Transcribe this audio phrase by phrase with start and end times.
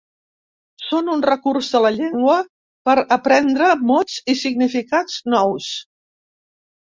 [0.83, 2.37] Són un recurs de la llengua
[2.89, 5.69] per aprendre mots i significats nous.